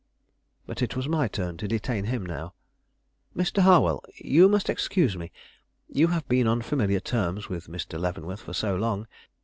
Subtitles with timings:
[0.65, 2.55] But it was my turn to detain him now.
[3.37, 3.61] "Mr.
[3.61, 5.31] Harwell, you must excuse me.
[5.87, 7.99] You have been on familiar terms with Mr.
[7.99, 9.05] Leavenworth for so long.